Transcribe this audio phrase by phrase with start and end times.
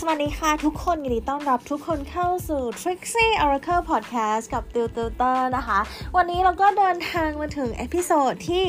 [0.00, 5.78] สวัสดีค่ะทุกคนยินดีต้อนรับทุกคนเข้าสู่ Trixie Oracle Podcast กับติวติวเตอร์นะคะ
[6.16, 8.64] วันนี้เราก็เดินทางมาถึง episode ที่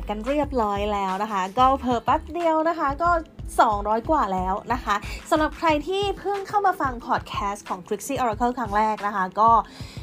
[0.00, 3.10] 258 กันเรียบร้อยแล้วนะคะ ก็เผลอแป๊บเดียวนะคะ ก็
[3.78, 4.96] 200 กว่าแล้วนะคะ
[5.30, 9.50] สำหรับใครที่เพิ่งเข้ามาฟังพอดแคสต์ของ Trixie Oracle ครั้งแรกนะคะก็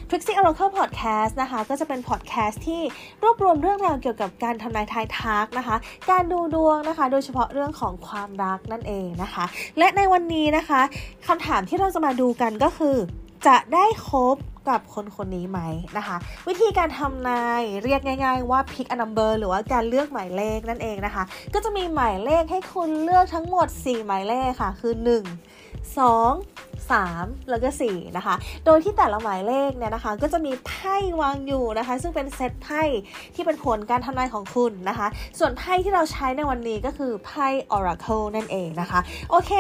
[0.10, 2.82] Trixie Oracle Podcast นะคะก็จะเป็นพอดแคสต์ที่
[3.24, 5.76] รวบรวมเรื่องราวเกี่ยวกับการทำนายทายทักนะคะ
[6.12, 9.46] การดูดวงนะคะ โดยเฉพาะเรื่องของความรักนั่นเองนะคะ
[9.78, 10.82] และในวันนี้นะคะ
[11.28, 12.98] คำถามที่เราจะมาดูกันก็คือ
[13.48, 14.38] จะได้คบ
[14.70, 15.60] กับคนคนนี้ไหม
[15.98, 21.24] นะคะ วิธีการทำนายเรียกง่าย ๆ ว่า pick a number หรือว่าการเลือกหมายเลขนั่นเองนะคะ
[21.54, 28.36] ก็จะมีหมายเลขให้คุณเลือกทั้งหมด 4 หมายเลขค่ะ คือ 1 2 3 แล้วก็ 4 นะคะ
[28.66, 32.84] โดยที่แต่ละหมายเลขเนี่ยนะคะ ก็จะมีไพ่วางอยู่นะคะ ซึ่งเป็นเซตไพ่
[33.36, 35.08] ที่เป็นผลการทำนายของคุณนะคะ
[35.40, 39.52] ส่วนไพ่ที่เราใช้ในวันนี้ก็คือไพ่ Oracle นั่นเองนะคะ โอเค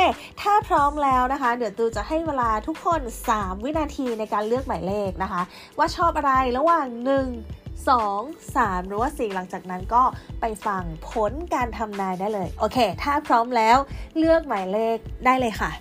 [0.41, 3.02] ถ้าพร้อมแล้วนะคะ เดี๋ยวตูจะให้เวลาทุกคน
[3.35, 5.41] 3 วินาทีในการเลือกหมายเลขนะคะ
[5.78, 10.03] ว่าชอบอะไรระหว่าง 1 2 3 หรือว่า 4 หลังจากนั้นก็
[10.41, 13.78] ไปฟังผลการทำนายได้เลย โอเค ถ้าพร้อมแล้ว
[14.17, 15.72] เลือกหมายเลขได้เลยค่ะ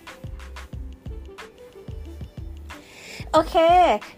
[3.33, 3.57] โอเค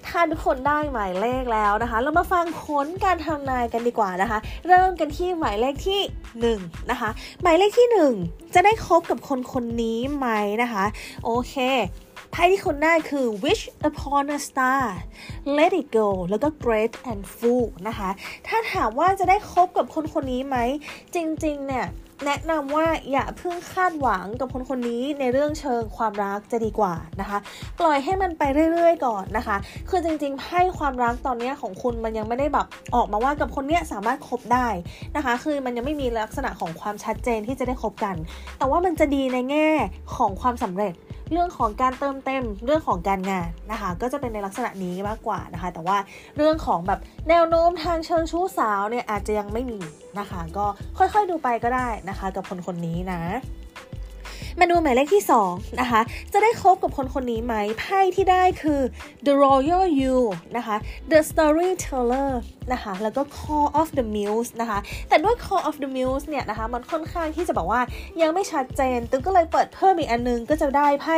[0.06, 6.00] ถ้าทุกคนได้หมายเลขแล้วนะคะ เรามาฟังผลการทำนายกันดีกว่านะคะ เริ่มกันที่หมายเลขที่
[6.62, 7.10] 1 นะคะ
[7.42, 7.88] หมายเลขที่
[8.20, 10.28] 1 จะได้คบกับคนคนนี้ไหม
[10.62, 10.84] นะคะ
[11.24, 11.54] โอเค
[12.30, 14.84] ไพ่ที่คุณได้คือ wish upon a star
[15.56, 18.10] let it go แล้วก็ great and full นะคะ
[18.46, 20.56] ถ้าถามว่าจะได้คบกับคนคนนี้ไหม
[21.14, 21.86] จริง ๆ เนี่ย
[22.26, 27.38] แนะนำว่าอย่าเพิ่งคาดหวังกับคนคนนี้ในเรื่องเชิงความรักจะดีกว่านะคะ
[27.80, 28.42] ปล่อยให้มันไป
[28.72, 29.56] เรื่อยๆ ก่อนนะคะ
[29.90, 34.68] คือจริงๆให้ความรักตอนนี้ของคุณมันยังไม่ได้แบบออกมาว่ากับคนเนี้ยสามารถคบได้
[35.16, 38.16] นะคะ คือมันยังไม่มีลักษณะของความชัดเจนที่จะได้คบกัน
[38.58, 39.68] แต่ว่ามันจะดีในแง่
[40.16, 40.94] ของความสำเร็จ
[41.32, 45.96] เรื่องของการเติมเต็มเรื่องของการงานนะคะ ก็จะเป็นในลักษณะนี้มากกว่านะคะ แต่ว่า
[46.36, 49.78] เรื่องของแบบแนวโน้มทางเชิงชู้สาวเนี่ยอาจจะยังไม่มี
[50.18, 50.66] นะคะ ก็
[50.98, 53.20] ค่อยๆดูไปก็ได้นะคะ กับคนคนนี้นะ
[54.56, 56.00] เมาดูหมายเลขที่ 2 นะคะ
[56.32, 58.80] จะได้คบกับคนคนนี้ไหมไพ่ที่ได้คือ
[59.26, 60.16] The Royal You
[60.56, 60.76] นะคะ
[61.10, 62.30] The Storyteller
[62.72, 67.80] นะคะ แล้วก็ Call of the Muse นะคะ แต่ด้วย Call of the Muse เนี่ยนะคะ มันค่อนข้างที่จะบอกว่า
[68.22, 71.16] ยังไม่ชัดเจน ตึงก็เลยเปิดเพิ่มอีกอันนึง ก็จะได้ไพ่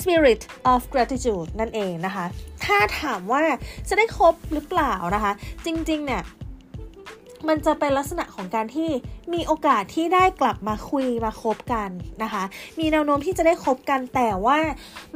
[0.00, 0.40] Spirit
[0.72, 2.24] of Gratitude นั่นเองนะคะ
[2.64, 3.42] ถ้าถามว่า
[3.88, 5.32] จะได้คบหรือเปล่านะคะ
[5.64, 6.22] จริงๆเนี่ย
[7.48, 8.90] มันจะเป็นลักษณะของการที่
[9.34, 11.90] มีโอกาสที่ได้กลับมาคุยมาคบกัน
[12.22, 12.42] นะคะ
[12.78, 14.58] มีแนวโน้มที่จะได้คบกันแต่ว่า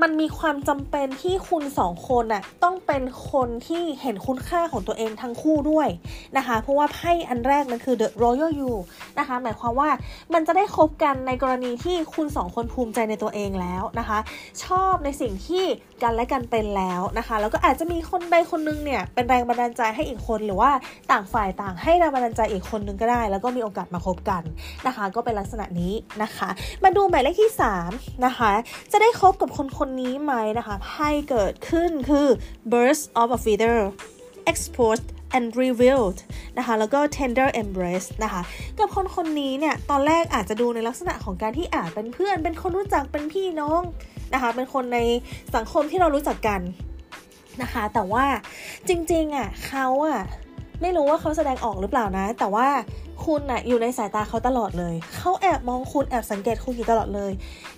[0.03, 5.88] มันมีความจำเป็นที่คุณสองคนน่ะต้องเป็นคนที่เห็นคุณค่าของตัวเองทั้งคู่ด้วย
[6.36, 8.72] นะคะ เพราะว่าไพ่อันแรกมันคือ The Royal You
[9.19, 9.91] นะคะ หมายความว่า
[10.34, 14.19] มันจะได้คบกันในกรณีที่คุณสองคนภูมิใจในตัวเองแล้วนะคะ
[14.64, 15.64] ชอบในสิ่งที่
[16.02, 20.70] กันและกันเป็นแล้วนะคะ แล้วก็อาจจะมีคนใดคนนึงเนี่ยเป็นแรงบันดาลใจให้อีกคนหรือว่า
[21.10, 24.43] ต่างฝ่ายต่างให้แรงบันดาลใจอีกคนนึงก็ได้ แล้วก็มีโอกาสมาคบกัน
[24.87, 26.48] นะคะ ก็เป็นลักษณะนี้นะคะ
[26.84, 27.53] มาดูหมายเลขที่
[27.87, 28.50] 3นะคะ
[28.93, 32.26] จะได้คบกับคนคนนี้ไหมนะคะไพ่เกิดขึ้นคือ
[32.72, 33.78] burst of a feather
[34.50, 36.19] exposed and revealed
[36.59, 38.43] นะคะแล้วก็ tender embrace นะคะ
[38.78, 43.82] กับคนคนนี้เนี่ยตอนแรกอาจจะดูในลักษณะของการที่อาจเป็นเพื่อน เป็นคนรู้จักเป็นพี่น้อง
[44.34, 44.99] นะคะเป็นคนใน
[45.54, 46.60] สังคมที่เรารู้จักกัน
[47.62, 48.26] นะคะแต่ว่า
[48.88, 50.20] จริงๆอะเขาอะ
[50.82, 52.68] ไม่รู้ว่าเขาแสดงออกหรือเปล่านะ แต่ว่า
[53.24, 57.32] คุณน่ะอยู่ในสายตาเขาตลอดเลย เขาแอบมองคุณแอบสังเกตคุณอยู่ตลอดเลย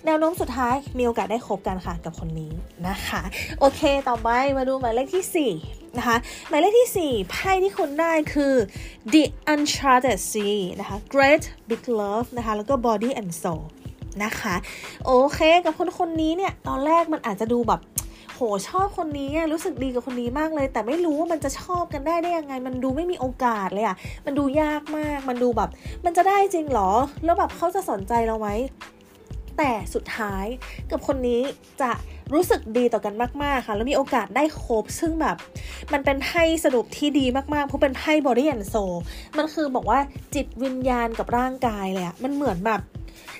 [0.05, 2.51] แนวโน้มสุดท้ายมีโอกาสได้คบกันค่ะกับคนนี้
[2.87, 3.21] นะคะ
[3.59, 6.17] โอเค ต่อไปมาดูหมายเลขที่ 4 นะคะ
[6.49, 8.53] หมายเลขที่ 4 ไพ่ที่คุณได้คือ
[9.13, 13.63] the uncharted sea นะคะ great big love นะคะ แล้วก็ body and soul
[14.23, 14.55] นะคะ
[15.05, 17.81] โอเค กับคนคนนี้เนี่ย ตอนแรกมันอาจจะดูแบบ
[18.35, 23.95] โหชอบคนนี้รู้สึกดีกับคนนี้มากเลย แต่ไม่รู้ว่ามันจะชอบกันได้ได้ยังไง มันดูไม่มีโอกาสเลยอะ
[24.25, 25.69] มันดูยากมาก มันดูแบบ
[26.05, 26.91] มันจะได้จริงหรอ
[27.25, 28.49] แล้วแบบเขาจะสนใจเราไหม
[29.57, 30.45] แต่สุดท้าย
[30.91, 31.41] กับคนนี้
[31.81, 31.91] จะ
[32.33, 33.13] รู้สึกดีต่อกัน
[33.43, 35.37] มาก ๆ ค่ะ แล้วมีโอกาสได้คบซึ่งแบบ
[35.93, 38.95] มันเป็นไพ่สรุปที่ดีมากๆ เพราะเป็นไพ่ body and soul
[39.37, 39.99] มันคือบอกว่า
[40.35, 42.81] จิตวิญญาณกับร่างกายเลยอะมันเหมือนแบบ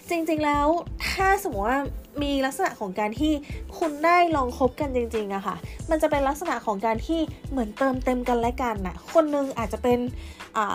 [0.10, 0.68] จริงๆแล้ว
[1.14, 1.80] ถ้าสมมติว่า
[2.24, 3.34] มีลักษณะของการที่
[3.78, 5.56] คุณได้ลองคบกันจริงๆอะค่ะ
[5.90, 7.20] มันจะเป็นลักษณะของการที่
[7.52, 10.00] เหมือนเติมเต็มกันและกันน่ะคนนึงอาจจะเป็น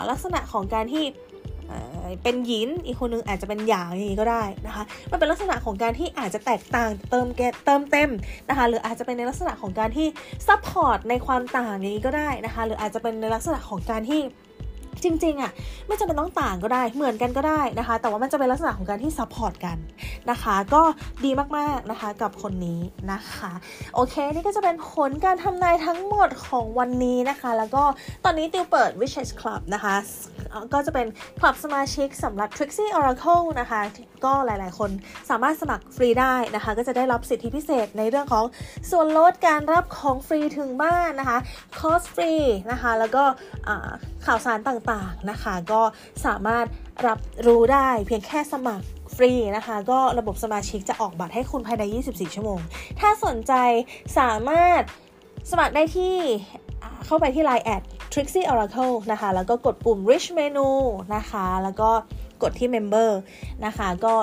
[0.09, 1.05] ลักษณะของการที่
[2.23, 7.27] เป็นหยินอีกคนนึงอาจจะเป็นหยางอย่างนี้ก็ได้นะคะ มันเป็นลักษณะของการที่อาจจะแตกต่างเติม
[7.65, 8.09] เติมเต็ม
[8.49, 10.07] นะคะ หรืออาจจะเป็นในลักษณะของการที่
[10.47, 14.21] support ในความต่างอย่างนี้ก็ได้นะคะ หรืออาจจะเป็นในลักษณะของการที่
[15.05, 15.51] จริงๆอะค่ะ
[15.87, 19.77] ไม่จำเป็นต้องต่างก็ได้เหมือนกันก็ได้นะคะ แต่ว่ามันจะเป็นลักษณะของการที่ support กัน
[20.31, 20.81] นะคะ ก็
[21.25, 22.81] ดีมากๆนะคะกับคนนี้
[23.11, 23.51] นะคะ
[23.95, 27.83] โอเคนี่ก็จะเป็นผลการทำนายทั้งหมดของวันนี้นะคะ แล้วก็
[28.25, 29.95] ตอนนี้ติวเปิด Wishes Club นะคะ
[30.73, 31.07] ก็จะเป็น
[31.39, 33.81] คลับสมาชิกสำหรับ Trixie Oracle นะคะ
[34.25, 34.89] ก็หลาย ๆ คน
[35.29, 38.45] สามารถสมัครฟรีได้นะคะ ก็จะได้รับสิทธิพิเศษในเรื่องของ
[38.91, 41.37] ส่วนลดการรับของฟรีถึงบ้านนะคะ
[41.79, 42.33] คอสฟรี
[42.71, 43.23] นะคะแล้วก็
[44.25, 45.81] ข่าวสารต่าง ๆ นะคะ ก็
[46.25, 46.65] สามารถ
[47.07, 48.85] รับรู้ได้เพียงแค่สมัคร
[49.15, 52.59] ฟรีนะคะ ก็ระบบสมาชิกจะออกบัตรให้คุณภายใน 24 ชั่วโมง
[52.99, 53.53] ถ้าสนใจ
[54.19, 54.81] สามารถ
[55.51, 56.15] สมัครได้ที่
[57.05, 57.81] เข้าไปที่ Line แอด
[58.13, 60.69] Trixie Oracle นะคะ แล้วก็กดปุ่ม Rich Menu
[61.15, 61.89] นะคะ แล้วก็
[62.43, 63.09] กดที่ Member
[63.65, 64.15] นะคะ ก็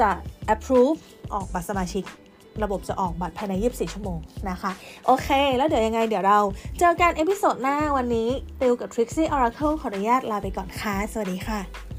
[0.00, 0.10] จะ
[0.54, 0.98] approve
[1.32, 2.04] ออกบัตรสมาชิก
[2.62, 4.18] ระบบจะออกบัตรภายใน 24 ชั่วโมง
[4.50, 4.70] นะคะ
[5.06, 6.38] โอเค แล้วเดี๋ยวยังไงเดี๋ยวเรา
[6.78, 8.28] เจอกัน episode หน้าวันนี้
[8.60, 11.93] ติวกับ Trixie Oracle ขออนุญาตลาไปก่อนค่ะ สวัสดีค่ะ